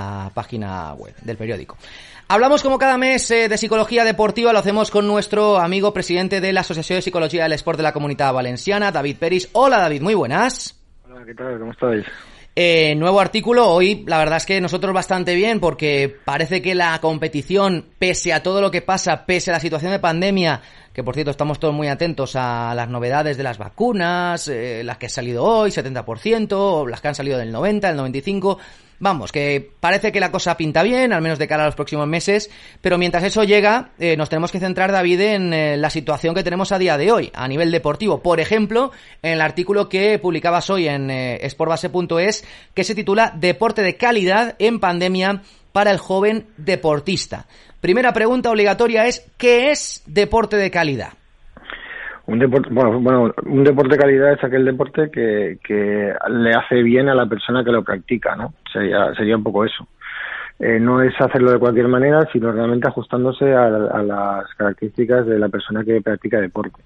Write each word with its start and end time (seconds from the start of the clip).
la 0.00 0.30
página 0.32 0.94
web 0.94 1.14
del 1.22 1.36
periódico. 1.36 1.76
Hablamos 2.28 2.62
como 2.62 2.78
cada 2.78 2.96
mes 2.96 3.30
eh, 3.30 3.48
de 3.48 3.58
psicología 3.58 4.04
deportiva, 4.04 4.52
lo 4.52 4.60
hacemos 4.60 4.90
con 4.90 5.06
nuestro 5.06 5.58
amigo 5.58 5.92
presidente 5.92 6.40
de 6.40 6.52
la 6.52 6.60
Asociación 6.60 6.98
de 6.98 7.02
Psicología 7.02 7.42
del 7.42 7.52
Sport 7.54 7.78
de 7.78 7.82
la 7.82 7.92
Comunidad 7.92 8.32
Valenciana, 8.32 8.92
David 8.92 9.16
Peris. 9.18 9.48
Hola 9.52 9.78
David, 9.78 10.02
muy 10.02 10.14
buenas. 10.14 10.80
Hola, 11.08 11.24
¿qué 11.26 11.34
tal? 11.34 11.58
¿Cómo 11.58 11.72
estáis? 11.72 12.06
Eh, 12.56 12.94
nuevo 12.96 13.20
artículo, 13.20 13.68
hoy 13.68 14.04
la 14.06 14.18
verdad 14.18 14.36
es 14.38 14.46
que 14.46 14.60
nosotros 14.60 14.92
bastante 14.92 15.34
bien 15.34 15.60
porque 15.60 16.14
parece 16.24 16.60
que 16.60 16.74
la 16.74 17.00
competición, 17.00 17.86
pese 17.98 18.32
a 18.32 18.42
todo 18.42 18.60
lo 18.60 18.70
que 18.70 18.82
pasa, 18.82 19.24
pese 19.24 19.50
a 19.50 19.54
la 19.54 19.60
situación 19.60 19.92
de 19.92 19.98
pandemia, 19.98 20.60
que 20.92 21.04
por 21.04 21.14
cierto 21.14 21.30
estamos 21.30 21.60
todos 21.60 21.74
muy 21.74 21.88
atentos 21.88 22.34
a 22.34 22.74
las 22.74 22.88
novedades 22.88 23.36
de 23.36 23.44
las 23.44 23.58
vacunas, 23.58 24.48
eh, 24.48 24.82
las 24.84 24.98
que 24.98 25.06
han 25.06 25.10
salido 25.10 25.44
hoy, 25.44 25.70
70%, 25.70 26.88
las 26.88 27.00
que 27.00 27.08
han 27.08 27.14
salido 27.14 27.38
del 27.38 27.52
90, 27.52 27.88
del 27.88 27.96
95, 27.96 28.58
vamos, 29.00 29.32
que 29.32 29.72
parece 29.80 30.12
que 30.12 30.20
la 30.20 30.30
cosa 30.30 30.56
pinta 30.56 30.82
bien, 30.82 31.12
al 31.12 31.22
menos 31.22 31.38
de 31.38 31.48
cara 31.48 31.64
a 31.64 31.66
los 31.66 31.74
próximos 31.74 32.06
meses, 32.06 32.50
pero 32.80 32.98
mientras 32.98 33.24
eso 33.24 33.42
llega, 33.42 33.90
eh, 33.98 34.16
nos 34.16 34.28
tenemos 34.28 34.52
que 34.52 34.60
centrar, 34.60 34.92
David, 34.92 35.20
en 35.20 35.52
eh, 35.52 35.76
la 35.76 35.90
situación 35.90 36.34
que 36.34 36.44
tenemos 36.44 36.70
a 36.70 36.78
día 36.78 36.96
de 36.96 37.10
hoy, 37.10 37.30
a 37.34 37.48
nivel 37.48 37.72
deportivo. 37.72 38.22
Por 38.22 38.38
ejemplo, 38.38 38.92
en 39.22 39.32
el 39.32 39.40
artículo 39.40 39.88
que 39.88 40.18
publicabas 40.18 40.70
hoy 40.70 40.86
en 40.86 41.10
eh, 41.10 41.48
sportbase.es, 41.48 42.44
que 42.74 42.84
se 42.84 42.94
titula 42.94 43.32
Deporte 43.34 43.82
de 43.82 43.96
calidad 43.96 44.54
en 44.58 44.78
pandemia 44.78 45.42
para 45.72 45.90
el 45.90 45.98
joven 45.98 46.46
deportista. 46.58 47.46
Primera 47.80 48.12
pregunta 48.12 48.50
obligatoria 48.50 49.06
es, 49.06 49.24
¿qué 49.38 49.70
es 49.70 50.02
deporte 50.04 50.56
de 50.56 50.70
calidad? 50.70 51.14
Un 52.30 52.38
deporte, 52.38 52.68
bueno, 52.70 53.00
bueno, 53.00 53.34
un 53.44 53.64
deporte 53.64 53.96
de 53.96 54.00
calidad 54.00 54.32
es 54.32 54.44
aquel 54.44 54.64
deporte 54.64 55.10
que, 55.10 55.58
que 55.64 56.14
le 56.28 56.50
hace 56.54 56.80
bien 56.80 57.08
a 57.08 57.14
la 57.16 57.26
persona 57.26 57.64
que 57.64 57.72
lo 57.72 57.82
practica, 57.82 58.36
¿no? 58.36 58.54
Sería, 58.72 59.12
sería 59.16 59.36
un 59.36 59.42
poco 59.42 59.64
eso. 59.64 59.88
Eh, 60.60 60.78
no 60.78 61.02
es 61.02 61.12
hacerlo 61.20 61.50
de 61.50 61.58
cualquier 61.58 61.88
manera, 61.88 62.28
sino 62.32 62.52
realmente 62.52 62.86
ajustándose 62.86 63.52
a, 63.52 63.64
a, 63.64 64.02
las 64.04 64.44
características 64.54 65.26
de 65.26 65.40
la 65.40 65.48
persona 65.48 65.82
que 65.82 66.00
practica 66.02 66.40
deporte. 66.40 66.80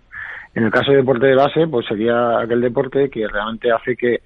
En 0.54 0.64
el 0.64 0.70
caso 0.70 0.92
de 0.92 0.98
deporte 0.98 1.26
de 1.26 1.34
base, 1.34 1.66
pues 1.66 1.84
sería 1.86 2.38
aquel 2.38 2.62
deporte 2.62 3.10
que 3.10 3.28
realmente 3.28 3.70
hace 3.70 3.96
que, 3.96 4.20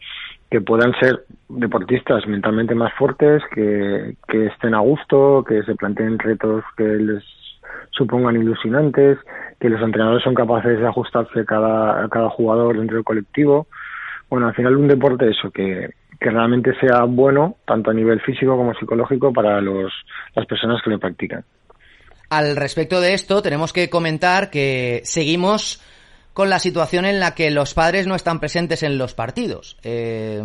que 0.48 0.60
puedan 0.60 0.92
ser 1.00 1.24
deportistas 1.48 2.28
mentalmente 2.28 2.76
más 2.76 2.92
fuertes, 2.92 3.42
que, 3.52 4.14
que 4.28 4.46
estén 4.46 4.72
a 4.72 4.78
gusto, 4.78 5.42
que 5.42 5.64
se 5.64 5.74
planteen 5.74 6.16
retos 6.20 6.62
que 6.76 6.84
les 6.84 7.24
supongan 7.98 8.36
ilusionantes, 8.36 9.18
que 9.60 9.68
los 9.68 9.82
entrenadores 9.82 10.22
son 10.22 10.34
capaces 10.34 10.78
de 10.78 10.86
ajustarse 10.86 11.44
cada, 11.44 12.04
a 12.04 12.08
cada 12.08 12.30
jugador 12.30 12.78
dentro 12.78 12.96
del 12.96 13.04
colectivo. 13.04 13.66
Bueno, 14.30 14.46
al 14.46 14.54
final 14.54 14.76
un 14.76 14.88
deporte 14.88 15.28
eso, 15.28 15.50
que, 15.50 15.90
que 16.18 16.30
realmente 16.30 16.72
sea 16.80 17.02
bueno, 17.04 17.56
tanto 17.66 17.90
a 17.90 17.94
nivel 17.94 18.20
físico 18.20 18.56
como 18.56 18.74
psicológico, 18.74 19.32
para 19.32 19.60
los, 19.60 19.92
las 20.34 20.46
personas 20.46 20.80
que 20.82 20.90
lo 20.90 20.98
practican. 20.98 21.44
Al 22.30 22.56
respecto 22.56 23.00
de 23.00 23.14
esto, 23.14 23.42
tenemos 23.42 23.72
que 23.72 23.88
comentar 23.90 24.50
que 24.50 25.00
seguimos 25.04 25.82
con 26.38 26.50
la 26.50 26.60
situación 26.60 27.04
en 27.04 27.18
la 27.18 27.34
que 27.34 27.50
los 27.50 27.74
padres 27.74 28.06
no 28.06 28.14
están 28.14 28.38
presentes 28.38 28.84
en 28.84 28.96
los 28.96 29.12
partidos. 29.12 29.76
Eh, 29.82 30.40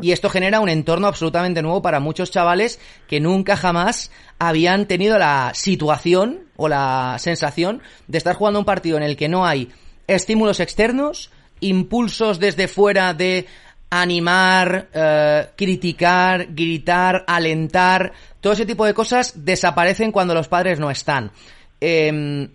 y 0.00 0.12
esto 0.12 0.30
genera 0.30 0.60
un 0.60 0.68
entorno 0.68 1.08
absolutamente 1.08 1.60
nuevo 1.60 1.82
para 1.82 1.98
muchos 1.98 2.30
chavales 2.30 2.78
que 3.08 3.18
nunca 3.18 3.56
jamás 3.56 4.12
habían 4.38 4.86
tenido 4.86 5.18
la 5.18 5.50
situación 5.52 6.44
o 6.54 6.68
la 6.68 7.16
sensación 7.18 7.82
de 8.06 8.18
estar 8.18 8.36
jugando 8.36 8.60
un 8.60 8.64
partido 8.64 8.96
en 8.96 9.02
el 9.02 9.16
que 9.16 9.28
no 9.28 9.44
hay 9.44 9.72
estímulos 10.06 10.60
externos, 10.60 11.32
impulsos 11.58 12.38
desde 12.38 12.68
fuera 12.68 13.12
de 13.12 13.46
animar, 13.90 14.86
eh, 14.94 15.48
criticar, 15.56 16.46
gritar, 16.54 17.24
alentar, 17.26 18.12
todo 18.40 18.52
ese 18.52 18.66
tipo 18.66 18.86
de 18.86 18.94
cosas 18.94 19.44
desaparecen 19.44 20.12
cuando 20.12 20.32
los 20.32 20.46
padres 20.46 20.78
no 20.78 20.92
están. 20.92 21.32
Eh, 21.80 22.50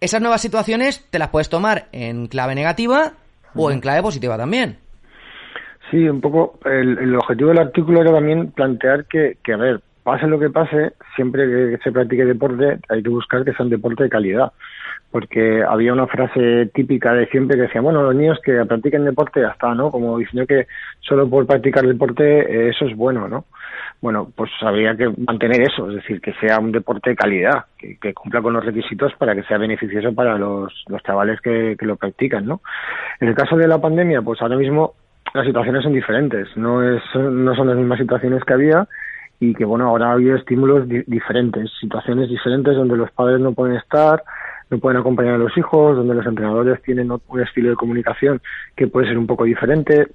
esas 0.00 0.20
nuevas 0.20 0.40
situaciones 0.40 1.06
te 1.10 1.18
las 1.18 1.28
puedes 1.28 1.48
tomar 1.48 1.86
en 1.92 2.26
clave 2.26 2.54
negativa 2.54 3.12
o 3.54 3.70
en 3.70 3.80
clave 3.80 4.02
positiva 4.02 4.36
también. 4.36 4.78
Sí, 5.90 6.08
un 6.08 6.20
poco 6.20 6.58
el, 6.64 6.98
el 6.98 7.16
objetivo 7.16 7.48
del 7.48 7.58
artículo 7.58 8.02
era 8.02 8.12
también 8.12 8.50
plantear 8.52 9.06
que, 9.06 9.38
que, 9.42 9.54
a 9.54 9.56
ver, 9.56 9.80
pase 10.02 10.26
lo 10.26 10.38
que 10.38 10.50
pase, 10.50 10.92
siempre 11.16 11.46
que 11.46 11.78
se 11.82 11.92
practique 11.92 12.24
deporte 12.24 12.78
hay 12.88 13.02
que 13.02 13.08
buscar 13.08 13.44
que 13.44 13.52
sea 13.52 13.64
un 13.64 13.70
deporte 13.70 14.04
de 14.04 14.10
calidad. 14.10 14.52
Porque 15.10 15.62
había 15.66 15.92
una 15.92 16.06
frase 16.06 16.66
típica 16.74 17.14
de 17.14 17.26
siempre 17.28 17.56
que 17.56 17.62
decía, 17.62 17.80
bueno, 17.80 18.02
los 18.02 18.14
niños 18.14 18.38
que 18.44 18.64
practiquen 18.66 19.06
deporte 19.06 19.40
ya 19.40 19.48
está, 19.48 19.74
¿no? 19.74 19.90
Como 19.90 20.18
diciendo 20.18 20.46
que 20.46 20.66
solo 21.00 21.28
por 21.28 21.46
practicar 21.46 21.86
deporte 21.86 22.40
eh, 22.40 22.68
eso 22.68 22.84
es 22.84 22.94
bueno, 22.94 23.26
¿no? 23.26 23.46
Bueno, 24.02 24.30
pues 24.36 24.50
habría 24.60 24.94
que 24.96 25.08
mantener 25.26 25.62
eso, 25.62 25.88
es 25.88 25.96
decir, 25.96 26.20
que 26.20 26.34
sea 26.34 26.58
un 26.58 26.72
deporte 26.72 27.10
de 27.10 27.16
calidad, 27.16 27.64
que, 27.78 27.96
que 27.96 28.12
cumpla 28.12 28.42
con 28.42 28.52
los 28.52 28.64
requisitos 28.64 29.14
para 29.14 29.34
que 29.34 29.42
sea 29.44 29.58
beneficioso 29.58 30.14
para 30.14 30.36
los, 30.36 30.84
los 30.88 31.02
chavales 31.02 31.40
que, 31.40 31.74
que 31.78 31.86
lo 31.86 31.96
practican, 31.96 32.46
¿no? 32.46 32.60
En 33.18 33.28
el 33.28 33.34
caso 33.34 33.56
de 33.56 33.66
la 33.66 33.80
pandemia, 33.80 34.22
pues 34.22 34.40
ahora 34.42 34.56
mismo 34.56 34.94
las 35.34 35.46
situaciones 35.46 35.82
son 35.82 35.92
diferentes, 35.92 36.48
no, 36.56 36.82
es, 36.82 37.02
no 37.14 37.54
son 37.54 37.68
las 37.68 37.76
mismas 37.76 37.98
situaciones 37.98 38.44
que 38.44 38.52
había 38.52 38.86
y 39.40 39.54
que 39.54 39.64
bueno, 39.64 39.88
ahora 39.88 40.08
ha 40.08 40.12
habido 40.12 40.36
estímulos 40.36 40.88
di 40.88 41.02
diferentes, 41.06 41.70
situaciones 41.80 42.28
diferentes 42.28 42.74
donde 42.74 42.96
los 42.96 43.10
padres 43.12 43.40
no 43.40 43.52
pueden 43.52 43.76
estar, 43.76 44.22
no 44.70 44.78
pueden 44.78 45.00
acompañar 45.00 45.34
a 45.34 45.38
los 45.38 45.56
hijos, 45.56 45.96
donde 45.96 46.14
los 46.14 46.26
entrenadores 46.26 46.82
tienen 46.82 47.10
un 47.10 47.40
estilo 47.40 47.70
de 47.70 47.76
comunicación 47.76 48.40
que 48.76 48.86
puede 48.86 49.08
ser 49.08 49.18
un 49.18 49.26
poco 49.26 49.44
diferente, 49.44 50.08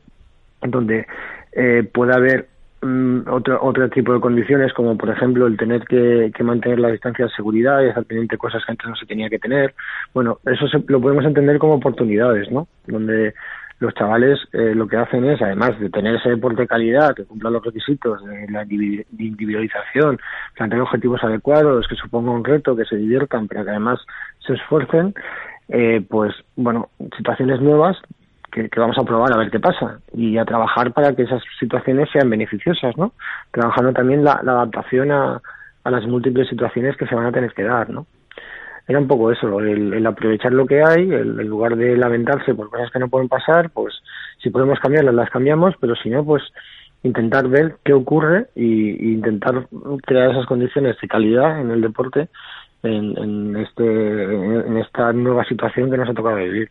donde 0.62 1.06
eh, 1.52 1.88
puede 1.92 2.14
haber 2.14 2.48
um, 2.82 3.24
otro, 3.28 3.60
otro 3.64 3.90
tipo 3.90 4.14
de 4.14 4.20
condiciones, 4.20 4.74
como 4.74 4.98
por 4.98 5.10
ejemplo 5.10 5.48
el 5.48 5.58
tener 5.58 5.86
que, 5.86 6.32
que 6.36 6.44
mantener 6.44 6.80
la 6.80 6.92
distancia 6.92 7.26
de 7.26 7.32
seguridad 7.32 7.82
y 7.82 7.88
estar 7.88 8.06
pendiente 8.06 8.36
de 8.36 8.40
cosas 8.40 8.64
que 8.66 8.72
antes 8.72 8.88
no 8.88 8.96
se 8.96 9.06
tenía 9.06 9.30
que 9.30 9.40
tener. 9.40 9.74
Bueno, 10.14 10.40
eso 10.46 10.68
se, 10.68 10.84
lo 10.88 11.02
podemos 11.02 11.26
entender 11.26 11.58
como 11.58 11.76
oportunidades, 11.76 12.52
¿no? 12.52 12.68
Donde 12.88 13.34
los 13.84 13.94
chavales 13.94 14.40
eh, 14.54 14.74
lo 14.74 14.88
que 14.88 14.98
hacen 14.98 15.26
es, 15.26 15.42
además 15.42 15.78
de 15.80 15.90
tener 15.90 16.16
ese 16.16 16.30
deporte 16.30 16.62
de 16.62 16.68
calidad 16.68 17.14
que 17.14 17.26
cumpla 17.26 17.50
los 17.50 17.64
requisitos 17.64 18.24
de 18.26 18.48
la 18.50 18.64
individualización, 18.64 20.20
plantear 20.56 20.82
objetivos 20.82 21.24
adecuados, 21.24 21.88
que 21.88 21.96
supongan 21.96 22.36
un 22.36 22.46
reto, 22.46 22.76
que 22.76 22.86
se 22.86 22.96
diviertan, 22.96 23.48
pero 23.48 23.66
que 23.66 23.72
además 23.72 24.00
se 24.46 24.54
esfuercen, 24.54 25.14
eh, 25.68 26.02
pues 26.10 26.34
bueno, 26.56 26.90
situaciones 27.18 27.60
nuevas 27.62 27.98
que, 28.52 28.70
vamos 28.78 28.98
a 28.98 29.04
probar 29.04 29.34
a 29.34 29.38
ver 29.38 29.52
qué 29.52 29.60
pasa 29.60 30.00
y 30.14 30.38
a 30.38 30.46
trabajar 30.46 30.94
para 30.94 31.14
que 31.14 31.24
esas 31.24 31.42
situaciones 31.60 32.10
sean 32.12 32.30
beneficiosas, 32.30 32.96
¿no? 32.98 33.14
Trabajando 33.52 33.92
también 33.92 34.24
la, 34.24 34.34
adaptación 34.34 35.12
a 35.12 35.42
las 35.84 36.06
múltiples 36.06 36.48
situaciones 36.48 36.96
que 36.96 37.08
se 37.08 37.16
van 37.16 37.26
a 37.26 37.32
tener 37.32 37.52
que 37.54 37.64
dar, 37.64 37.90
¿no? 37.90 38.06
Era 38.88 39.00
un 39.00 39.08
poco 39.08 39.32
eso, 39.32 39.60
el, 39.60 39.94
el 39.94 40.06
aprovechar 40.06 40.52
lo 40.52 40.66
que 40.66 40.84
hay, 40.84 41.04
el, 41.04 41.40
en 41.40 41.48
lugar 41.48 41.76
de 41.76 41.96
lamentarse 41.96 42.54
por 42.54 42.70
cosas 42.70 42.92
que 42.92 43.00
no 43.00 43.10
pueden 43.10 43.30
pasar, 43.30 43.70
pues 43.70 43.94
si 44.42 44.50
podemos 44.50 44.80
cambiarlas, 44.80 45.16
las 45.16 45.30
cambiamos, 45.30 45.76
pero 45.80 45.96
si 45.96 46.10
no, 46.10 46.26
pues 46.26 46.44
intentar 47.04 47.48
ver 47.48 47.76
qué 47.84 47.94
ocurre 47.94 48.48
y, 48.56 49.14
intentar 49.14 49.68
crear 50.06 50.32
esas 50.32 50.46
condiciones 50.46 50.98
de 51.02 51.08
calidad 51.08 51.62
en 51.62 51.72
el 51.72 51.82
deporte 51.82 52.30
en, 52.82 53.18
en, 53.18 53.56
este, 53.58 53.84
en 53.84 54.78
esta 54.78 55.14
nueva 55.14 55.46
situación 55.46 55.90
que 55.90 55.98
nos 55.98 56.10
ha 56.10 56.14
tocado 56.14 56.38
vivir. 56.38 56.70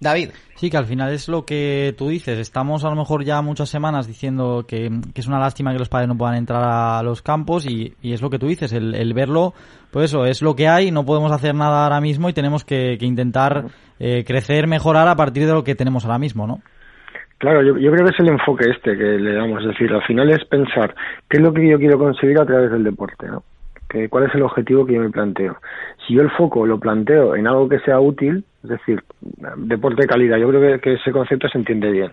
David. 0.00 0.30
Sí, 0.54 0.70
que 0.70 0.78
al 0.78 0.86
final 0.86 1.12
es 1.12 1.28
lo 1.28 1.44
que 1.44 1.94
tú 1.96 2.08
dices. 2.08 2.38
Estamos 2.38 2.84
a 2.84 2.90
lo 2.90 2.96
mejor 2.96 3.22
ya 3.22 3.42
muchas 3.42 3.68
semanas 3.68 4.06
diciendo 4.06 4.64
que, 4.66 4.90
que 5.14 5.20
es 5.20 5.26
una 5.26 5.38
lástima 5.38 5.72
que 5.72 5.78
los 5.78 5.90
padres 5.90 6.08
no 6.08 6.16
puedan 6.16 6.36
entrar 6.36 6.62
a 6.62 7.02
los 7.02 7.22
campos 7.22 7.66
y, 7.66 7.94
y 8.00 8.14
es 8.14 8.22
lo 8.22 8.30
que 8.30 8.38
tú 8.38 8.46
dices, 8.46 8.72
el, 8.72 8.94
el, 8.94 9.12
verlo, 9.12 9.52
pues 9.90 10.06
eso, 10.06 10.24
es 10.24 10.40
lo 10.40 10.56
que 10.56 10.68
hay, 10.68 10.90
no 10.90 11.04
podemos 11.04 11.32
hacer 11.32 11.54
nada 11.54 11.84
ahora 11.84 12.00
mismo 12.00 12.28
y 12.28 12.32
tenemos 12.32 12.64
que, 12.64 12.96
que 12.98 13.06
intentar 13.06 13.66
eh, 13.98 14.24
crecer, 14.24 14.66
mejorar 14.66 15.06
a 15.08 15.16
partir 15.16 15.46
de 15.46 15.52
lo 15.52 15.64
que 15.64 15.74
tenemos 15.74 16.04
ahora 16.04 16.18
mismo, 16.18 16.46
¿no? 16.46 16.60
Claro, 17.36 17.62
yo, 17.62 17.78
yo 17.78 17.90
creo 17.90 18.04
que 18.04 18.12
es 18.12 18.20
el 18.20 18.28
enfoque 18.28 18.70
este 18.70 18.96
que 18.96 19.18
le 19.18 19.34
damos, 19.34 19.62
es 19.62 19.68
decir, 19.68 19.92
al 19.92 20.02
final 20.02 20.30
es 20.30 20.44
pensar 20.44 20.94
qué 21.28 21.38
es 21.38 21.42
lo 21.42 21.52
que 21.52 21.66
yo 21.66 21.78
quiero 21.78 21.98
conseguir 21.98 22.38
a 22.38 22.44
través 22.46 22.70
del 22.70 22.84
deporte, 22.84 23.28
¿no? 23.28 23.44
Que, 23.88 24.08
cuál 24.08 24.24
es 24.24 24.34
el 24.34 24.42
objetivo 24.42 24.84
que 24.86 24.94
yo 24.94 25.00
me 25.00 25.10
planteo. 25.10 25.56
Si 26.06 26.14
yo 26.14 26.22
el 26.22 26.30
foco 26.30 26.66
lo 26.66 26.78
planteo 26.78 27.34
en 27.34 27.46
algo 27.46 27.68
que 27.68 27.80
sea 27.80 27.98
útil, 27.98 28.44
es 28.62 28.70
decir, 28.70 29.02
deporte 29.56 30.02
de 30.02 30.08
calidad, 30.08 30.36
yo 30.36 30.48
creo 30.48 30.80
que, 30.80 30.94
ese 30.94 31.12
concepto 31.12 31.48
se 31.48 31.58
entiende 31.58 31.90
bien. 31.90 32.12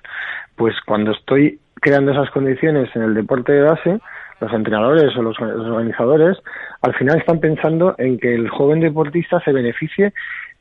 Pues 0.55 0.75
cuando 0.85 1.11
estoy 1.11 1.59
creando 1.75 2.11
esas 2.11 2.29
condiciones 2.31 2.89
en 2.95 3.03
el 3.03 3.13
deporte 3.13 3.51
de 3.51 3.61
base, 3.61 3.99
los 4.39 4.53
entrenadores 4.53 5.15
o 5.17 5.21
los, 5.21 5.39
organizadores 5.39 6.37
al 6.81 6.93
final 6.95 7.17
están 7.17 7.39
pensando 7.39 7.95
en 7.97 8.17
que 8.19 8.33
el 8.33 8.49
joven 8.49 8.79
deportista 8.79 9.39
se 9.41 9.51
beneficie 9.51 10.13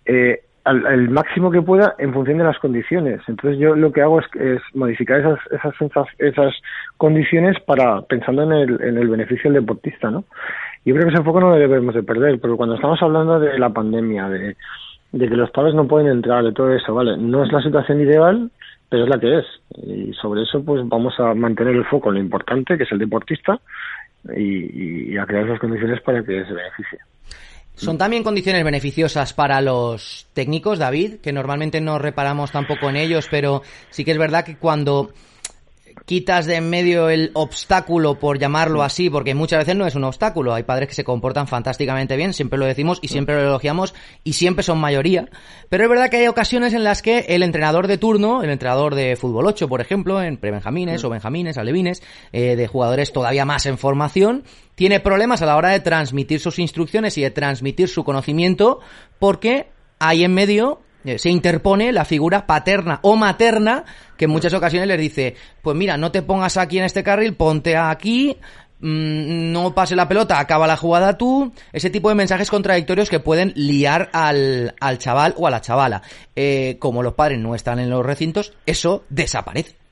eh, 0.06 0.40
al, 0.64 1.08
máximo 1.10 1.50
que 1.50 1.62
pueda 1.62 1.94
en 1.98 2.12
función 2.12 2.38
de 2.38 2.44
las 2.44 2.58
condiciones. 2.58 3.20
Entonces 3.28 3.58
yo 3.60 3.76
lo 3.76 3.92
que 3.92 4.02
hago 4.02 4.18
es, 4.18 4.26
es 4.34 4.60
modificar 4.74 5.20
esas, 5.20 5.38
esas, 5.52 6.06
esas 6.18 6.54
condiciones 6.96 7.60
para 7.60 8.02
pensando 8.02 8.42
en 8.42 8.52
el, 8.52 8.82
en 8.82 8.98
el 8.98 9.08
beneficio 9.08 9.50
del 9.50 9.62
deportista, 9.62 10.10
¿no? 10.10 10.24
Yo 10.84 10.94
creo 10.94 11.06
que 11.06 11.12
ese 11.12 11.18
enfoque 11.18 11.40
no 11.40 11.50
lo 11.50 11.56
debemos 11.56 11.94
de 11.94 12.02
perder, 12.02 12.40
pero 12.40 12.56
cuando 12.56 12.74
estamos 12.74 13.00
hablando 13.02 13.38
de 13.38 13.58
la 13.58 13.70
pandemia, 13.70 14.28
de, 14.28 14.56
de 15.16 15.28
que 15.28 15.36
los 15.36 15.50
padres 15.50 15.74
no 15.74 15.88
pueden 15.88 16.08
entrar, 16.08 16.44
de 16.44 16.52
todo 16.52 16.72
eso, 16.72 16.94
vale, 16.94 17.16
no 17.16 17.44
es 17.44 17.52
la 17.52 17.62
situación 17.62 18.00
ideal, 18.00 18.50
pero 18.88 19.04
es 19.04 19.08
la 19.08 19.18
que 19.18 19.38
es. 19.38 19.44
Y 19.82 20.12
sobre 20.14 20.42
eso, 20.42 20.62
pues 20.62 20.86
vamos 20.86 21.14
a 21.18 21.34
mantener 21.34 21.74
el 21.74 21.84
foco 21.84 22.10
en 22.10 22.16
lo 22.16 22.20
importante, 22.20 22.76
que 22.76 22.84
es 22.84 22.92
el 22.92 22.98
deportista, 22.98 23.58
y, 24.36 25.16
a 25.16 25.24
crear 25.24 25.46
esas 25.46 25.60
condiciones 25.60 26.00
para 26.02 26.22
que 26.22 26.44
se 26.44 26.52
beneficie. 26.52 26.98
Son 27.74 27.98
también 27.98 28.22
condiciones 28.22 28.64
beneficiosas 28.64 29.34
para 29.34 29.60
los 29.60 30.28
técnicos, 30.32 30.78
David, 30.78 31.16
que 31.22 31.32
normalmente 31.32 31.80
no 31.80 31.98
reparamos 31.98 32.50
tampoco 32.50 32.88
en 32.88 32.96
ellos, 32.96 33.28
pero 33.30 33.62
sí 33.90 34.04
que 34.04 34.12
es 34.12 34.18
verdad 34.18 34.44
que 34.44 34.56
cuando 34.56 35.10
quitas 36.04 36.46
de 36.46 36.56
en 36.56 36.70
medio 36.70 37.08
el 37.08 37.30
obstáculo, 37.34 38.18
por 38.18 38.38
llamarlo 38.38 38.82
así, 38.82 39.10
porque 39.10 39.34
muchas 39.34 39.60
veces 39.60 39.76
no 39.76 39.86
es 39.86 39.94
un 39.94 40.04
obstáculo. 40.04 40.54
Hay 40.54 40.62
padres 40.62 40.88
que 40.88 40.94
se 40.94 41.04
comportan 41.04 41.48
fantásticamente 41.48 42.16
bien, 42.16 42.32
siempre 42.32 42.58
lo 42.58 42.66
decimos 42.66 42.98
y 43.02 43.08
siempre 43.08 43.34
lo 43.36 43.42
elogiamos 43.42 43.94
y 44.24 44.34
siempre 44.34 44.62
son 44.62 44.78
mayoría. 44.78 45.28
Pero 45.68 45.84
es 45.84 45.90
verdad 45.90 46.10
que 46.10 46.18
hay 46.18 46.28
ocasiones 46.28 46.74
en 46.74 46.84
las 46.84 47.02
que 47.02 47.20
el 47.28 47.42
entrenador 47.42 47.86
de 47.86 47.98
turno, 47.98 48.42
el 48.42 48.50
entrenador 48.50 48.94
de 48.94 49.16
fútbol 49.16 49.46
8, 49.46 49.68
por 49.68 49.80
ejemplo, 49.80 50.22
en 50.22 50.36
prebenjamines 50.36 51.02
o 51.04 51.10
benjamines, 51.10 51.58
alevines, 51.58 52.02
eh, 52.32 52.56
de 52.56 52.66
jugadores 52.66 53.12
todavía 53.12 53.44
más 53.44 53.66
en 53.66 53.78
formación, 53.78 54.44
tiene 54.74 55.00
problemas 55.00 55.42
a 55.42 55.46
la 55.46 55.56
hora 55.56 55.70
de 55.70 55.80
transmitir 55.80 56.40
sus 56.40 56.58
instrucciones 56.58 57.16
y 57.18 57.22
de 57.22 57.30
transmitir 57.30 57.88
su 57.88 58.04
conocimiento 58.04 58.80
porque 59.18 59.68
hay 59.98 60.24
en 60.24 60.34
medio 60.34 60.80
se 61.18 61.30
interpone 61.30 61.92
la 61.92 62.04
figura 62.04 62.46
paterna 62.46 63.00
o 63.02 63.16
materna 63.16 63.84
que 64.16 64.24
en 64.26 64.30
muchas 64.30 64.52
ocasiones 64.54 64.88
les 64.88 64.98
dice, 64.98 65.36
pues 65.62 65.76
mira, 65.76 65.96
no 65.96 66.10
te 66.10 66.22
pongas 66.22 66.56
aquí 66.56 66.78
en 66.78 66.84
este 66.84 67.02
carril, 67.02 67.34
ponte 67.34 67.76
aquí, 67.76 68.36
mm, 68.80 69.52
no 69.52 69.74
pase 69.74 69.94
la 69.94 70.08
pelota, 70.08 70.38
acaba 70.38 70.66
la 70.66 70.76
jugada 70.76 71.18
tú, 71.18 71.52
ese 71.72 71.90
tipo 71.90 72.08
de 72.08 72.14
mensajes 72.14 72.50
contradictorios 72.50 73.10
que 73.10 73.20
pueden 73.20 73.52
liar 73.54 74.10
al, 74.12 74.74
al 74.80 74.98
chaval 74.98 75.34
o 75.36 75.46
a 75.46 75.50
la 75.50 75.60
chavala. 75.60 76.02
Eh, 76.34 76.76
como 76.78 77.02
los 77.02 77.14
padres 77.14 77.38
no 77.38 77.54
están 77.54 77.78
en 77.78 77.90
los 77.90 78.04
recintos, 78.04 78.54
eso 78.64 79.04
desaparece. 79.08 79.85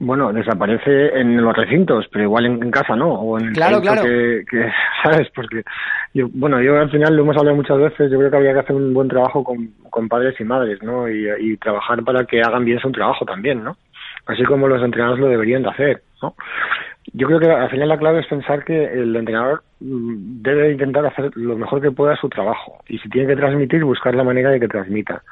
Bueno, 0.00 0.32
desaparece 0.32 1.20
en 1.20 1.36
los 1.36 1.54
recintos, 1.54 2.06
pero 2.10 2.24
igual 2.24 2.46
en, 2.46 2.70
casa 2.70 2.96
no, 2.96 3.12
o 3.12 3.38
en 3.38 3.48
el 3.48 3.52
claro, 3.52 3.82
claro. 3.82 4.02
Que, 4.02 4.44
que, 4.50 4.70
¿sabes? 5.02 5.28
Porque, 5.34 5.62
yo, 6.14 6.26
bueno, 6.32 6.60
yo 6.62 6.80
al 6.80 6.90
final 6.90 7.14
lo 7.14 7.22
hemos 7.22 7.36
hablado 7.36 7.54
muchas 7.54 7.76
veces, 7.76 8.10
yo 8.10 8.18
creo 8.18 8.30
que 8.30 8.36
habría 8.38 8.54
que 8.54 8.60
hacer 8.60 8.76
un 8.76 8.94
buen 8.94 9.08
trabajo 9.08 9.44
con, 9.44 9.68
con 9.90 10.08
padres 10.08 10.40
y 10.40 10.44
madres, 10.44 10.82
¿no? 10.82 11.06
Y, 11.06 11.28
y 11.40 11.56
trabajar 11.58 12.02
para 12.02 12.24
que 12.24 12.40
hagan 12.40 12.64
bien 12.64 12.80
su 12.80 12.90
trabajo 12.90 13.26
también, 13.26 13.62
¿no? 13.62 13.76
Así 14.24 14.42
como 14.44 14.68
los 14.68 14.82
entrenadores 14.82 15.20
lo 15.20 15.28
deberían 15.28 15.64
de 15.64 15.68
hacer, 15.68 16.02
¿no? 16.22 16.34
Yo 17.12 17.26
creo 17.26 17.40
que 17.40 17.50
al 17.50 17.68
final 17.70 17.88
la 17.90 17.98
clave 17.98 18.20
es 18.20 18.26
pensar 18.26 18.64
que 18.64 18.84
el 18.84 19.14
entrenador 19.14 19.62
mm, 19.80 20.40
debe 20.40 20.72
intentar 20.72 21.04
hacer 21.04 21.30
lo 21.36 21.58
mejor 21.58 21.82
que 21.82 21.90
pueda 21.90 22.16
su 22.16 22.30
trabajo 22.30 22.78
y 22.88 22.98
si 22.98 23.08
tiene 23.10 23.28
que 23.28 23.36
transmitir, 23.36 23.84
buscar 23.84 24.14
la 24.14 24.24
manera 24.24 24.48
de 24.48 24.60
que 24.60 24.68
transmita. 24.68 25.22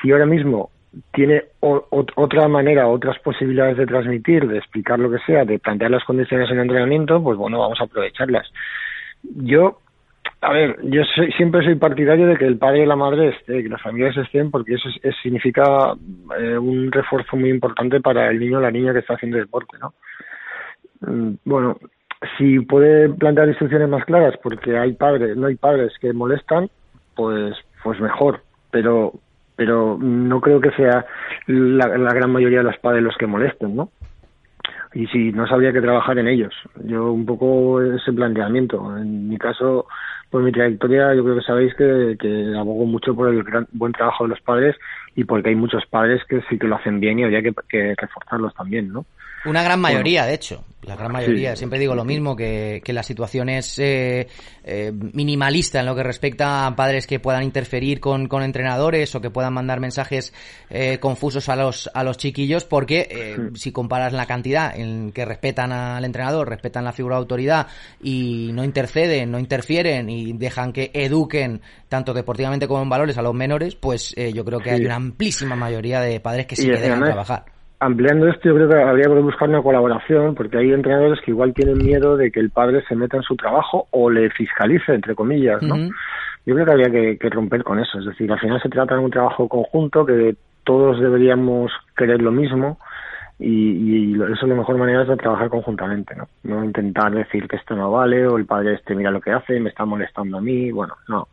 Si 0.00 0.10
ahora 0.10 0.26
mismo 0.26 0.70
tiene 1.12 1.44
otra 1.60 2.48
manera, 2.48 2.88
otras 2.88 3.18
posibilidades 3.20 3.76
de 3.78 3.86
transmitir, 3.86 4.46
de 4.46 4.58
explicar 4.58 4.98
lo 4.98 5.10
que 5.10 5.18
sea, 5.20 5.44
de 5.44 5.58
plantear 5.58 5.90
las 5.90 6.04
condiciones 6.04 6.50
en 6.50 6.56
el 6.56 6.62
entrenamiento, 6.62 7.22
pues 7.22 7.38
bueno, 7.38 7.58
vamos 7.58 7.80
a 7.80 7.84
aprovecharlas. 7.84 8.50
Yo, 9.22 9.78
a 10.42 10.52
ver, 10.52 10.78
yo 10.82 11.02
siempre 11.36 11.64
soy 11.64 11.76
partidario 11.76 12.26
de 12.26 12.36
que 12.36 12.46
el 12.46 12.58
padre 12.58 12.82
y 12.82 12.86
la 12.86 12.96
madre 12.96 13.30
estén, 13.30 13.62
que 13.62 13.68
las 13.68 13.80
familias 13.80 14.16
estén, 14.16 14.50
porque 14.50 14.74
eso 14.74 14.88
significa 15.22 15.94
eh, 16.38 16.58
un 16.58 16.92
refuerzo 16.92 17.36
muy 17.36 17.50
importante 17.50 18.00
para 18.00 18.30
el 18.30 18.38
niño 18.38 18.58
o 18.58 18.60
la 18.60 18.70
niña 18.70 18.92
que 18.92 18.98
está 18.98 19.14
haciendo 19.14 19.38
deporte, 19.38 19.78
¿no? 19.80 19.94
Mm, 21.00 21.36
bueno, 21.44 21.78
si 22.36 22.60
puede 22.60 23.08
plantear 23.08 23.48
instrucciones 23.48 23.88
más 23.88 24.04
claras, 24.04 24.34
porque 24.42 24.76
hay 24.76 24.92
padres, 24.92 25.36
no 25.36 25.46
hay 25.46 25.56
padres 25.56 25.92
que 26.00 26.12
molestan, 26.12 26.68
pues, 27.14 27.54
pues 27.82 28.00
mejor. 28.00 28.42
Pero 28.70 29.12
pero 29.56 29.98
no 30.00 30.40
creo 30.40 30.60
que 30.60 30.70
sea 30.72 31.04
la, 31.46 31.88
gran 31.88 32.30
mayoría 32.30 32.58
de 32.58 32.64
los 32.64 32.78
padres 32.78 33.02
los 33.02 33.16
que 33.16 33.26
molesten, 33.26 33.76
¿no? 33.76 33.90
Y 34.94 35.06
si 35.06 35.32
no 35.32 35.46
sabría 35.46 35.72
que 35.72 35.80
trabajar 35.80 36.18
en 36.18 36.28
ellos. 36.28 36.54
Yo 36.84 37.12
un 37.12 37.24
poco 37.24 37.80
ese 37.80 38.12
planteamiento. 38.12 38.96
En 38.98 39.28
mi 39.28 39.38
caso, 39.38 39.86
por 40.28 40.42
mi 40.42 40.52
trayectoria, 40.52 41.14
yo 41.14 41.24
creo 41.24 41.36
que 41.36 41.42
sabéis 41.42 41.74
que, 41.74 42.54
abogo 42.58 42.84
mucho 42.84 43.14
por 43.14 43.28
el 43.28 43.42
gran, 43.42 43.66
buen 43.72 43.92
trabajo 43.92 44.24
de 44.24 44.30
los 44.30 44.40
padres 44.42 44.76
y 45.14 45.24
porque 45.24 45.48
hay 45.48 45.54
muchos 45.54 45.86
padres 45.86 46.22
que 46.28 46.42
sí 46.50 46.58
que 46.58 46.66
lo 46.66 46.76
hacen 46.76 47.00
bien 47.00 47.18
y 47.18 47.24
habría 47.24 47.42
que 47.42 47.94
reforzarlos 47.96 48.54
también, 48.54 48.92
¿no? 48.92 49.06
Una 49.44 49.62
gran 49.62 49.80
mayoría, 49.80 50.24
de 50.26 50.34
hecho. 50.34 50.64
La 50.82 50.96
gran 50.96 51.12
mayoría. 51.12 51.54
Siempre 51.54 51.78
digo 51.78 51.94
lo 51.94 52.04
mismo, 52.04 52.34
que, 52.34 52.82
que 52.84 52.92
la 52.92 53.04
situación 53.04 53.48
es 53.48 53.78
eh, 53.78 54.26
eh, 54.64 54.92
minimalista 54.92 55.78
en 55.78 55.86
lo 55.86 55.94
que 55.94 56.02
respecta 56.02 56.66
a 56.66 56.74
padres 56.74 57.06
que 57.06 57.20
puedan 57.20 57.44
interferir 57.44 58.00
con, 58.00 58.26
con 58.26 58.42
entrenadores 58.42 59.14
o 59.14 59.20
que 59.20 59.30
puedan 59.30 59.52
mandar 59.52 59.78
mensajes 59.78 60.32
eh, 60.70 60.98
confusos 60.98 61.48
a 61.48 61.54
los, 61.54 61.88
a 61.94 62.02
los 62.02 62.16
chiquillos, 62.16 62.64
porque 62.64 63.08
eh, 63.10 63.50
si 63.54 63.70
comparas 63.70 64.12
la 64.12 64.26
cantidad 64.26 64.76
en 64.76 65.12
que 65.12 65.24
respetan 65.24 65.70
al 65.70 66.04
entrenador, 66.04 66.48
respetan 66.48 66.84
la 66.84 66.92
figura 66.92 67.14
de 67.14 67.20
autoridad 67.20 67.68
y 68.02 68.50
no 68.52 68.64
interceden, 68.64 69.30
no 69.30 69.38
interfieren 69.38 70.10
y 70.10 70.32
dejan 70.32 70.72
que 70.72 70.90
eduquen 70.94 71.60
tanto 71.88 72.12
deportivamente 72.12 72.66
como 72.66 72.82
en 72.82 72.88
valores 72.88 73.16
a 73.18 73.22
los 73.22 73.34
menores, 73.34 73.76
pues 73.76 74.14
eh, 74.16 74.32
yo 74.32 74.44
creo 74.44 74.58
que 74.58 74.70
hay 74.72 74.84
una 74.84 74.96
amplísima 74.96 75.54
mayoría 75.54 76.00
de 76.00 76.18
padres 76.18 76.46
que 76.46 76.56
sí 76.56 76.66
que 76.66 76.76
dejan 76.76 77.04
trabajar 77.04 77.61
ampliando 77.82 78.28
esto, 78.28 78.48
yo 78.48 78.54
creo 78.54 78.68
que 78.68 78.80
habría 78.80 79.06
que 79.06 79.20
buscar 79.20 79.48
una 79.48 79.60
colaboración, 79.60 80.36
porque 80.36 80.56
hay 80.56 80.72
entrenadores 80.72 81.20
que 81.20 81.32
igual 81.32 81.52
tienen 81.52 81.78
miedo 81.78 82.16
de 82.16 82.30
que 82.30 82.38
el 82.38 82.50
padre 82.50 82.84
se 82.88 82.94
meta 82.94 83.16
en 83.16 83.24
su 83.24 83.34
trabajo 83.34 83.88
o 83.90 84.08
le 84.08 84.30
fiscalice, 84.30 84.94
entre 84.94 85.16
comillas, 85.16 85.60
¿no? 85.62 85.76
Yo 86.46 86.54
creo 86.54 86.64
que 86.64 86.72
habría 86.72 87.18
que, 87.18 87.30
romper 87.30 87.64
con 87.64 87.80
eso. 87.80 87.98
Es 87.98 88.06
decir, 88.06 88.30
al 88.30 88.38
final 88.38 88.62
se 88.62 88.68
trata 88.68 88.94
de 88.94 89.00
un 89.00 89.10
trabajo 89.10 89.48
conjunto, 89.48 90.06
que 90.06 90.36
todos 90.62 91.00
deberíamos 91.00 91.72
querer 91.96 92.22
lo 92.22 92.30
mismo, 92.30 92.78
y, 93.40 94.14
eso 94.14 94.32
es 94.32 94.48
la 94.48 94.54
mejor 94.54 94.78
manera 94.78 95.04
de 95.04 95.16
trabajar 95.16 95.48
conjuntamente, 95.48 96.14
¿no? 96.14 96.28
No 96.44 96.64
intentar 96.64 97.12
decir 97.12 97.48
que 97.48 97.56
esto 97.56 97.74
no 97.74 97.90
vale, 97.90 98.28
o 98.28 98.36
el 98.38 98.46
padre 98.46 98.74
este 98.74 98.94
mira 98.94 99.10
lo 99.10 99.20
que 99.20 99.32
hace, 99.32 99.58
me 99.58 99.70
está 99.70 99.84
molestando 99.84 100.38
a 100.38 100.40
mí, 100.40 100.70
bueno, 100.70 100.94
no. 101.08 101.26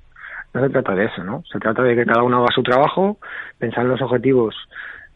No 0.51 0.61
se 0.61 0.69
trata 0.69 0.95
de 0.95 1.05
eso, 1.05 1.23
¿no? 1.23 1.43
Se 1.51 1.59
trata 1.59 1.83
de 1.83 1.95
que 1.95 2.07
cada 2.07 2.23
uno 2.23 2.37
haga 2.37 2.55
su 2.55 2.63
trabajo, 2.63 3.19
pensar 3.59 3.83
en 3.83 3.91
los 3.91 4.01
objetivos 4.01 4.55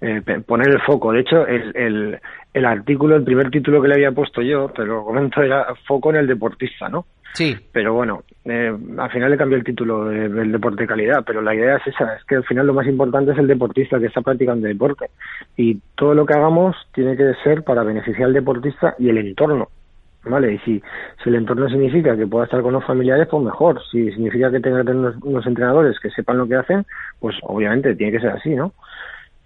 eh, 0.03 0.21
poner 0.45 0.67
el 0.67 0.81
foco. 0.81 1.13
De 1.13 1.21
hecho, 1.21 1.47
el, 1.47 1.71
el, 1.75 2.19
el, 2.53 2.65
artículo, 2.65 3.15
el 3.15 3.23
primer 3.23 3.49
título 3.49 3.81
que 3.81 3.87
le 3.87 3.93
había 3.93 4.11
puesto 4.11 4.41
yo, 4.41 4.67
te 4.67 4.83
lo 4.83 5.05
comento, 5.05 5.41
era 5.41 5.73
foco 5.87 6.09
en 6.09 6.17
el 6.17 6.27
deportista, 6.27 6.89
¿no? 6.89 7.05
Sí. 7.33 7.55
Pero 7.71 7.93
bueno, 7.93 8.23
eh, 8.43 8.75
al 8.97 9.11
final 9.11 9.31
le 9.31 9.37
cambié 9.37 9.57
el 9.57 9.63
título 9.63 10.05
del 10.05 10.51
deporte 10.51 10.83
de 10.83 10.87
calidad, 10.87 11.23
pero 11.25 11.41
la 11.41 11.55
idea 11.55 11.77
es 11.77 11.87
esa, 11.87 12.15
es 12.15 12.23
que 12.25 12.35
al 12.35 12.43
final 12.43 12.67
lo 12.67 12.73
más 12.73 12.85
importante 12.85 13.31
es 13.31 13.37
el 13.37 13.47
deportista 13.47 13.97
que 13.97 14.07
está 14.07 14.21
practicando 14.21 14.67
deporte. 14.67 15.09
Y 15.55 15.79
todo 15.95 16.13
lo 16.13 16.25
que 16.25 16.33
hagamos 16.33 16.75
tiene 16.93 17.15
que 17.15 17.33
ser 17.43 17.63
para 17.63 17.83
beneficiar 17.83 18.25
al 18.25 18.33
deportista 18.33 18.95
y 18.99 19.09
el 19.09 19.17
entorno. 19.17 19.69
¿Vale? 20.25 20.53
Y 20.53 20.59
si, 20.59 20.83
si 21.21 21.29
el 21.29 21.35
entorno 21.35 21.67
significa 21.67 22.15
que 22.15 22.27
pueda 22.27 22.45
estar 22.45 22.61
con 22.61 22.71
los 22.71 22.85
familiares, 22.85 23.27
pues 23.29 23.43
mejor. 23.43 23.81
Si 23.91 24.09
significa 24.11 24.51
que 24.51 24.61
tenga 24.61 24.79
que 24.79 24.85
tener 24.85 24.99
unos, 24.99 25.15
unos 25.21 25.45
entrenadores 25.45 25.99
que 25.99 26.09
sepan 26.11 26.37
lo 26.37 26.47
que 26.47 26.55
hacen, 26.55 26.85
pues 27.19 27.35
obviamente 27.41 27.95
tiene 27.95 28.13
que 28.13 28.21
ser 28.21 28.29
así, 28.29 28.51
¿no? 28.51 28.73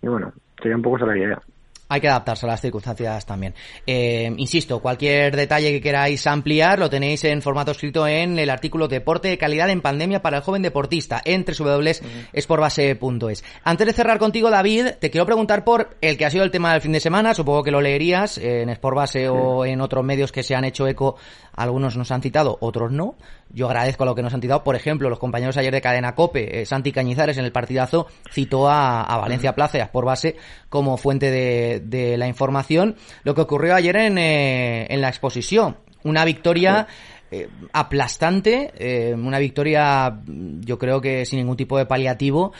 Y 0.01 0.07
bueno, 0.07 0.33
sería 0.61 0.75
un 0.75 0.81
poco 0.81 0.97
esa 0.97 1.05
la 1.05 1.17
idea. 1.17 1.41
Hay 1.89 2.01
que 2.01 2.09
adaptarse 2.09 2.45
a 2.45 2.49
las 2.49 2.59
circunstancias 2.59 3.25
también. 3.25 3.53
Eh, 3.85 4.33
insisto, 4.37 4.79
cualquier 4.79 5.33
detalle 5.35 5.71
que 5.71 5.79
queráis 5.79 6.25
ampliar 6.27 6.79
lo 6.79 6.89
tenéis 6.89 7.23
en 7.23 7.41
formato 7.41 7.71
escrito 7.71 8.05
en 8.05 8.37
el 8.39 8.49
artículo 8.49 8.89
Deporte 8.89 9.29
de 9.29 9.37
calidad 9.37 9.69
en 9.69 9.79
pandemia 9.81 10.21
para 10.21 10.35
el 10.37 10.43
joven 10.43 10.61
deportista 10.61 11.21
en 11.23 11.45
www.esportbase.es. 11.45 13.45
Antes 13.63 13.87
de 13.87 13.93
cerrar 13.93 14.19
contigo, 14.19 14.49
David, 14.49 14.87
te 14.99 15.09
quiero 15.09 15.25
preguntar 15.25 15.63
por 15.63 15.95
el 16.01 16.17
que 16.17 16.25
ha 16.25 16.29
sido 16.29 16.43
el 16.43 16.51
tema 16.51 16.73
del 16.73 16.81
fin 16.81 16.91
de 16.91 16.99
semana. 16.99 17.33
Supongo 17.33 17.63
que 17.63 17.71
lo 17.71 17.79
leerías 17.79 18.37
en 18.37 18.75
Sportbase 18.75 19.29
o 19.29 19.63
en 19.65 19.79
otros 19.79 20.03
medios 20.03 20.33
que 20.33 20.43
se 20.43 20.55
han 20.55 20.65
hecho 20.65 20.87
eco. 20.87 21.15
Algunos 21.53 21.95
nos 21.95 22.11
han 22.11 22.21
citado, 22.21 22.57
otros 22.59 22.91
no. 22.91 23.15
Yo 23.49 23.67
agradezco 23.67 24.03
a 24.03 24.05
lo 24.05 24.15
que 24.15 24.21
nos 24.21 24.33
han 24.33 24.41
citado. 24.41 24.63
Por 24.63 24.75
ejemplo, 24.75 25.09
los 25.09 25.19
compañeros 25.19 25.57
ayer 25.57 25.73
de 25.73 25.81
Cadena 25.81 26.15
Cope, 26.15 26.61
eh, 26.61 26.65
Santi 26.65 26.91
Cañizares 26.91 27.37
en 27.37 27.45
el 27.45 27.51
partidazo 27.51 28.07
citó 28.31 28.69
a, 28.69 29.03
a 29.03 29.17
Valencia 29.17 29.55
Plaza 29.55 29.77
Sport 29.77 30.05
Base 30.05 30.35
como 30.69 30.97
fuente 30.97 31.31
de, 31.31 31.81
de, 31.83 32.17
la 32.17 32.27
información. 32.27 32.95
Lo 33.23 33.35
que 33.35 33.41
ocurrió 33.41 33.75
ayer 33.75 33.95
en, 33.95 34.17
eh, 34.17 34.87
en 34.89 35.01
la 35.01 35.09
exposición. 35.09 35.77
Una 36.03 36.25
victoria 36.25 36.87
eh, 37.29 37.49
aplastante, 37.73 38.71
eh, 38.77 39.13
una 39.13 39.39
victoria 39.39 40.21
yo 40.25 40.79
creo 40.79 41.01
que 41.01 41.25
sin 41.25 41.39
ningún 41.39 41.57
tipo 41.57 41.77
de 41.77 41.85
paliativo 41.85 42.53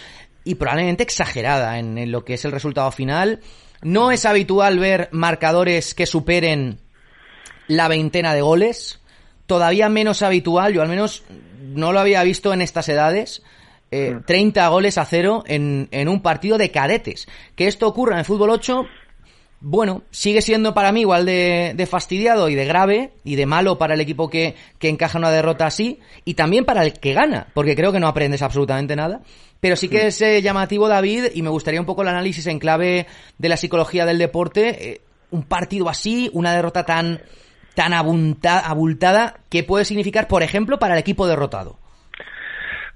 y 0.43 0.55
probablemente 0.55 1.03
exagerada 1.03 1.79
en, 1.79 1.97
en 1.97 2.11
lo 2.11 2.25
que 2.25 2.33
es 2.33 2.43
el 2.43 2.51
resultado 2.51 2.91
final. 2.91 3.39
No 3.81 4.11
es 4.11 4.25
habitual 4.25 4.79
ver 4.79 5.07
marcadores 5.11 5.93
que 5.93 6.05
superen 6.05 6.79
la 7.67 7.87
veintena 7.87 8.33
de 8.33 8.41
goles 8.41 8.96
todavía 9.47 9.89
menos 9.89 10.21
habitual, 10.21 10.73
yo 10.73 10.83
al 10.83 10.89
menos 10.89 11.23
no 11.59 11.91
lo 11.91 11.99
había 11.99 12.23
visto 12.23 12.53
en 12.53 12.61
estas 12.61 12.87
edades. 12.89 13.41
Eh, 13.89 14.19
30 14.25 14.67
goles 14.67 14.97
a 14.97 15.05
cero 15.05 15.43
en, 15.47 15.87
en 15.91 16.09
un 16.09 16.21
partido 16.21 16.57
de 16.57 16.71
cadetes. 16.71 17.27
Que 17.55 17.67
esto 17.67 17.87
ocurra 17.87 18.13
en 18.13 18.19
el 18.19 18.25
fútbol 18.25 18.49
8, 18.49 18.85
bueno, 19.59 20.03
sigue 20.11 20.41
siendo 20.41 20.73
para 20.73 20.91
mí 20.91 21.01
igual 21.01 21.25
de, 21.25 21.73
de, 21.75 21.85
fastidiado 21.87 22.47
y 22.49 22.55
de 22.55 22.65
grave 22.65 23.13
y 23.23 23.35
de 23.35 23.45
malo 23.47 23.77
para 23.77 23.95
el 23.95 24.01
equipo 24.01 24.29
que, 24.29 24.55
que 24.77 24.89
encaja 24.89 25.17
una 25.17 25.31
derrota 25.31 25.65
así 25.65 25.99
y 26.25 26.35
también 26.35 26.63
para 26.63 26.83
el 26.83 26.93
que 26.93 27.13
gana, 27.13 27.47
porque 27.53 27.75
creo 27.75 27.91
que 27.91 27.99
no 27.99 28.07
aprendes 28.07 28.43
absolutamente 28.43 28.95
nada. 28.95 29.21
Pero 29.59 29.75
sí 29.75 29.89
que 29.89 30.07
es 30.07 30.21
eh, 30.21 30.41
llamativo, 30.43 30.87
David, 30.87 31.27
y 31.33 31.41
me 31.41 31.49
gustaría 31.49 31.79
un 31.79 31.87
poco 31.87 32.03
el 32.03 32.09
análisis 32.09 32.45
en 32.45 32.59
clave 32.59 33.07
de 33.37 33.49
la 33.49 33.57
psicología 33.57 34.05
del 34.05 34.19
deporte. 34.19 34.91
Eh, 34.91 35.01
un 35.31 35.43
partido 35.43 35.89
así, 35.89 36.29
una 36.33 36.53
derrota 36.53 36.85
tan 36.85 37.21
tan 37.77 37.93
abultada, 37.93 39.35
¿qué 39.51 39.61
puede 39.61 39.85
significar, 39.85 40.27
por 40.27 40.41
ejemplo, 40.41 40.79
para 40.79 40.95
el 40.95 40.99
equipo 40.99 41.27
derrotado? 41.27 41.75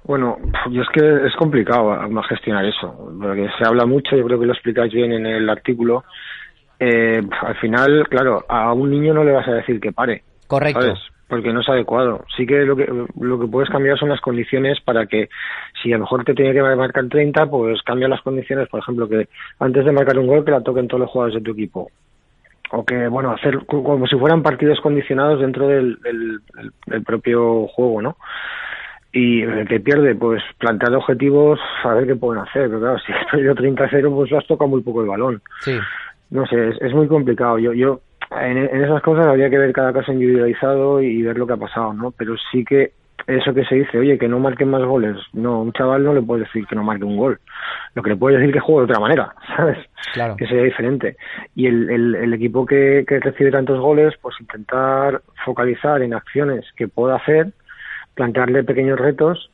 Bueno, 0.03 0.37
yo 0.71 0.81
es 0.81 0.87
que 0.89 1.27
es 1.27 1.35
complicado 1.37 1.95
gestionar 2.27 2.65
eso, 2.65 3.13
porque 3.21 3.47
se 3.59 3.67
habla 3.67 3.85
mucho, 3.85 4.17
yo 4.17 4.25
creo 4.25 4.39
que 4.39 4.47
lo 4.47 4.53
explicáis 4.53 4.91
bien 4.91 5.11
en 5.11 5.27
el 5.27 5.47
artículo. 5.47 6.03
Eh, 6.79 7.21
al 7.43 7.55
final, 7.57 8.07
claro, 8.09 8.43
a 8.49 8.73
un 8.73 8.89
niño 8.89 9.13
no 9.13 9.23
le 9.23 9.33
vas 9.33 9.47
a 9.47 9.53
decir 9.53 9.79
que 9.79 9.91
pare. 9.91 10.23
Correcto. 10.47 10.95
Porque 11.27 11.53
no 11.53 11.61
es 11.61 11.69
adecuado. 11.69 12.25
Sí 12.35 12.47
que 12.47 12.65
lo 12.65 12.75
que 12.75 12.91
lo 13.19 13.39
que 13.39 13.47
puedes 13.47 13.69
cambiar 13.69 13.99
son 13.99 14.09
las 14.09 14.19
condiciones 14.19 14.81
para 14.81 15.05
que, 15.05 15.29
si 15.81 15.93
a 15.93 15.97
lo 15.97 16.05
mejor 16.05 16.25
te 16.25 16.33
tiene 16.33 16.53
que 16.53 16.61
marcar 16.63 17.07
30, 17.07 17.45
pues 17.45 17.81
cambia 17.83 18.07
las 18.07 18.21
condiciones. 18.21 18.67
Por 18.67 18.79
ejemplo, 18.79 19.07
que 19.07 19.29
antes 19.59 19.85
de 19.85 19.91
marcar 19.91 20.17
un 20.17 20.25
gol, 20.25 20.43
que 20.43 20.51
la 20.51 20.61
toquen 20.61 20.87
todos 20.87 21.01
los 21.01 21.11
jugadores 21.11 21.35
de 21.35 21.45
tu 21.45 21.51
equipo 21.51 21.91
o 22.71 22.85
que 22.85 23.07
bueno 23.07 23.31
hacer 23.31 23.65
como 23.65 24.07
si 24.07 24.17
fueran 24.17 24.43
partidos 24.43 24.79
condicionados 24.81 25.41
dentro 25.41 25.67
del, 25.67 25.99
del 26.87 27.03
propio 27.03 27.67
juego 27.67 28.01
no 28.01 28.17
y 29.13 29.41
el 29.41 29.67
que 29.67 29.79
pierde, 29.79 30.15
pues 30.15 30.41
plantear 30.57 30.95
objetivos, 30.95 31.59
a 31.83 31.93
ver 31.95 32.07
qué 32.07 32.15
pueden 32.15 32.43
hacer. 32.43 32.67
Pero 32.67 32.79
claro, 32.79 32.99
si 33.05 33.11
estoy 33.11 33.43
yo 33.43 33.53
30-0, 33.53 34.15
pues 34.15 34.33
has 34.33 34.47
tocado 34.47 34.69
muy 34.69 34.81
poco 34.81 35.01
el 35.01 35.09
balón. 35.09 35.41
Sí. 35.59 35.77
No 36.29 36.45
sé, 36.47 36.69
es, 36.79 36.93
muy 36.93 37.07
complicado. 37.07 37.59
Yo, 37.59 37.73
yo 37.73 38.01
en, 38.31 38.57
esas 38.57 39.01
cosas 39.01 39.27
habría 39.27 39.49
que 39.49 39.57
ver 39.57 39.73
cada 39.73 39.91
caso 39.91 40.13
individualizado 40.13 41.01
y 41.01 41.21
ver 41.23 41.37
lo 41.37 41.45
que 41.45 41.53
ha 41.53 41.57
pasado, 41.57 41.93
¿no? 41.93 42.11
Pero 42.11 42.35
sí 42.51 42.63
que 42.63 42.93
eso 43.27 43.53
que 43.53 43.65
se 43.65 43.75
dice, 43.75 43.97
oye, 43.97 44.17
que 44.17 44.27
no 44.27 44.39
marquen 44.39 44.69
más 44.69 44.83
goles. 44.83 45.17
No, 45.33 45.61
un 45.61 45.73
chaval 45.73 46.03
no 46.03 46.13
le 46.13 46.21
puede 46.21 46.43
decir 46.43 46.65
que 46.67 46.75
no 46.75 46.83
marque 46.83 47.03
un 47.03 47.17
gol. 47.17 47.39
Lo 47.93 48.03
que 48.03 48.11
le 48.11 48.15
puede 48.15 48.37
decir 48.37 48.53
que 48.53 48.59
juegue 48.59 48.87
de 48.87 48.91
otra 48.91 48.99
manera, 48.99 49.33
¿sabes? 49.55 49.77
Claro. 50.13 50.35
Que 50.35 50.47
sea 50.47 50.63
diferente. 50.63 51.17
Y 51.55 51.67
el, 51.67 51.89
el, 51.89 52.15
el 52.15 52.33
equipo 52.33 52.65
que, 52.65 53.05
que 53.07 53.19
recibe 53.19 53.51
tantos 53.51 53.79
goles, 53.79 54.13
pues 54.21 54.35
intentar 54.39 55.21
focalizar 55.45 56.01
en 56.01 56.13
acciones 56.13 56.65
que 56.75 56.87
pueda 56.87 57.15
hacer 57.15 57.53
plantearle 58.15 58.63
pequeños 58.63 58.99
retos 58.99 59.49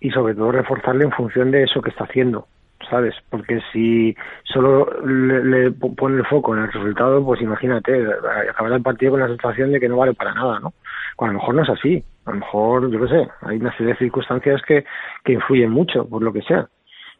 y 0.00 0.10
sobre 0.10 0.34
todo 0.34 0.52
reforzarle 0.52 1.04
en 1.04 1.12
función 1.12 1.50
de 1.50 1.64
eso 1.64 1.80
que 1.80 1.90
está 1.90 2.04
haciendo, 2.04 2.48
¿sabes? 2.90 3.14
Porque 3.30 3.60
si 3.72 4.16
solo 4.42 4.88
le, 5.06 5.70
pone 5.70 6.16
el 6.16 6.26
foco 6.26 6.54
en 6.54 6.62
el 6.62 6.72
resultado, 6.72 7.24
pues 7.24 7.40
imagínate, 7.40 8.04
acabar 8.50 8.72
el 8.72 8.82
partido 8.82 9.12
con 9.12 9.20
la 9.20 9.28
sensación 9.28 9.70
de 9.70 9.80
que 9.80 9.88
no 9.88 9.98
vale 9.98 10.14
para 10.14 10.34
nada, 10.34 10.58
¿no? 10.60 10.72
Cuando 11.16 11.32
a 11.32 11.34
lo 11.34 11.38
mejor 11.40 11.54
no 11.54 11.62
es 11.62 11.70
así, 11.70 12.04
a 12.24 12.30
lo 12.30 12.36
mejor, 12.38 12.90
yo 12.90 13.00
qué 13.00 13.08
sé, 13.08 13.28
hay 13.42 13.56
una 13.56 13.76
serie 13.76 13.92
de 13.92 13.98
circunstancias 13.98 14.62
que, 14.66 14.84
que 15.24 15.32
influyen 15.32 15.70
mucho, 15.70 16.08
por 16.08 16.22
lo 16.22 16.32
que 16.32 16.42
sea 16.42 16.68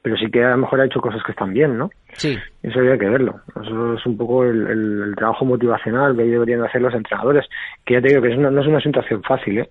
pero 0.04 0.16
sí 0.16 0.28
que 0.32 0.42
a 0.44 0.50
lo 0.50 0.58
mejor 0.58 0.80
ha 0.80 0.86
hecho 0.86 1.00
cosas 1.00 1.22
que 1.22 1.30
están 1.30 1.52
bien, 1.52 1.78
¿no? 1.78 1.88
Sí. 2.14 2.36
Eso 2.60 2.80
habría 2.80 2.98
que 2.98 3.08
verlo. 3.08 3.40
Eso 3.50 3.94
es 3.94 4.04
un 4.04 4.16
poco 4.16 4.42
el, 4.42 4.66
el, 4.66 5.14
trabajo 5.16 5.44
motivacional 5.44 6.16
que 6.16 6.24
deberían 6.24 6.64
hacer 6.64 6.82
los 6.82 6.92
entrenadores, 6.92 7.46
que 7.84 7.94
ya 7.94 8.00
te 8.00 8.08
digo 8.08 8.20
que 8.20 8.32
es 8.32 8.36
no 8.36 8.60
es 8.60 8.66
una 8.66 8.80
situación 8.80 9.22
fácil, 9.22 9.58
¿eh? 9.60 9.68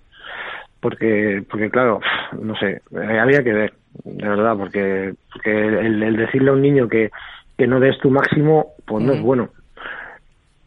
porque 0.81 1.43
porque 1.49 1.69
claro 1.69 2.01
no 2.41 2.55
sé 2.55 2.81
eh, 2.91 3.19
había 3.19 3.43
que 3.43 3.53
ver 3.53 3.73
de 4.03 4.27
verdad 4.27 4.57
porque, 4.57 5.13
porque 5.31 5.51
el, 5.51 6.17
decirle 6.17 6.49
a 6.49 6.53
un 6.53 6.61
niño 6.61 6.89
que, 6.89 7.11
que 7.57 7.67
no 7.67 7.79
des 7.79 7.97
tu 7.99 8.09
máximo 8.09 8.73
pues 8.85 9.03
no 9.03 9.13
es 9.13 9.21
bueno 9.21 9.49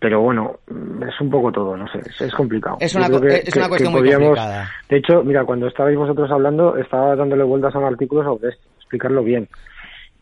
pero 0.05 0.21
bueno 0.21 0.59
es 0.69 1.19
un 1.19 1.31
poco 1.31 1.51
todo 1.51 1.75
no 1.79 1.87
sé 1.89 1.99
es, 2.27 2.35
complicado. 2.35 2.77
Es 2.79 2.95
una, 2.95 3.07
es 3.07 3.57
una 3.57 3.69
cuestión 3.71 3.91
muy 3.95 4.13
complicada. 4.13 4.69
De 4.87 4.99
hecho 4.99 5.25
mira 5.25 5.47
cuando 5.47 5.67
estabais 5.67 5.97
vosotros 5.97 6.31
hablando 6.31 6.77
estaba 6.77 7.17
dándole 7.17 7.43
vueltas 7.43 7.75
a 7.75 7.79
un 7.79 7.87
artículo 7.87 8.23
sobre 8.23 8.51
esto 8.51 8.63
explicarlo 8.77 9.23
bien 9.23 9.49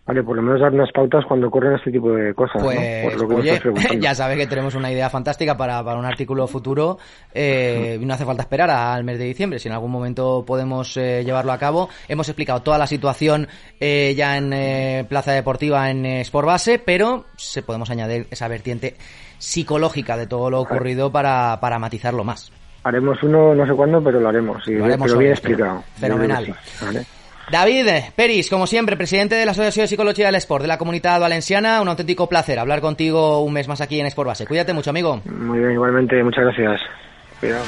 Vale, 0.04 0.24
por 0.24 0.34
lo 0.34 0.42
menos 0.42 0.60
dar 0.60 0.72
unas 0.72 0.90
pautas 0.90 1.24
cuando 1.26 1.46
ocurren 1.46 1.74
este 1.74 1.92
tipo 1.92 2.10
de 2.10 2.34
cosas. 2.34 2.60
Pues, 2.60 3.16
ya 4.00 4.14
sabes 4.16 4.36
que 4.36 4.48
tenemos 4.48 4.74
una 4.74 4.90
idea 4.90 5.08
fantástica 5.08 5.56
para, 5.56 5.82
para 5.84 5.96
un 5.96 6.04
artículo 6.04 6.48
futuro. 6.48 6.98
Eh, 7.32 8.00
no 8.02 8.12
hace 8.12 8.24
falta 8.24 8.42
esperar 8.42 8.68
al 8.70 9.04
mes 9.04 9.18
de 9.20 9.26
diciembre, 9.26 9.60
si 9.60 9.68
en 9.68 9.74
algún 9.74 9.92
momento 9.92 10.44
podemos 10.44 10.96
eh, 10.96 11.22
llevarlo 11.24 11.52
a 11.52 11.58
cabo. 11.58 11.88
Hemos 12.08 12.28
explicado 12.28 12.62
toda 12.62 12.78
la 12.78 12.88
situación 12.88 13.46
eh, 13.78 14.14
ya 14.16 14.36
en 14.36 14.52
eh, 14.52 15.06
Plaza 15.08 15.30
Deportiva 15.32 15.88
en 15.88 16.04
Sport 16.04 16.46
Base, 16.46 16.80
pero 16.84 17.26
se 17.36 17.62
podemos 17.62 17.88
añadir 17.88 18.26
esa 18.32 18.48
vertiente 18.48 18.96
psicológica 19.38 20.16
de 20.16 20.26
todo 20.26 20.50
lo 20.50 20.60
ocurrido 20.60 21.12
para, 21.12 21.60
para 21.60 21.78
matizarlo 21.78 22.24
más. 22.24 22.50
Haremos 22.82 23.22
uno, 23.22 23.54
no 23.54 23.64
sé 23.64 23.72
cuándo, 23.72 24.02
pero 24.02 24.18
lo 24.18 24.28
haremos. 24.28 24.66
Y 24.66 24.72
lo 24.72 24.84
haremos 24.84 25.16
bien 25.16 25.30
explicado. 25.30 25.84
Fenomenal. 25.94 26.56
David 27.52 27.86
Peris, 28.16 28.48
como 28.48 28.66
siempre, 28.66 28.96
presidente 28.96 29.34
de 29.34 29.44
la 29.44 29.50
Asociación 29.50 29.84
de 29.84 29.88
Psicología 29.88 30.24
del 30.24 30.36
Sport 30.36 30.62
de 30.62 30.68
la 30.68 30.78
Comunidad 30.78 31.20
Valenciana, 31.20 31.82
un 31.82 31.88
auténtico 31.88 32.26
placer 32.26 32.58
hablar 32.58 32.80
contigo 32.80 33.42
un 33.42 33.52
mes 33.52 33.68
más 33.68 33.82
aquí 33.82 34.00
en 34.00 34.06
Sport 34.06 34.28
Base. 34.28 34.46
Cuídate 34.46 34.72
mucho, 34.72 34.88
amigo. 34.88 35.20
Muy 35.26 35.58
bien, 35.58 35.72
igualmente, 35.72 36.24
muchas 36.24 36.44
gracias. 36.44 36.80
Cuidado. 37.40 37.62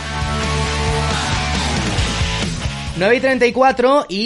9 2.97 3.17
y 3.17 3.21
34 3.21 4.07
y 4.09 4.23